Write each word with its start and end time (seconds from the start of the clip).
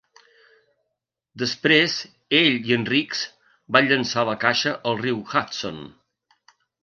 Després, 1.41 1.97
ell 2.37 2.57
i 2.71 2.73
en 2.79 2.87
Riggs 2.95 3.21
van 3.77 3.91
llançar 3.91 4.23
la 4.31 4.37
caixa 4.45 4.75
al 4.93 4.99
riu 5.05 5.21
Hudson. 5.35 5.77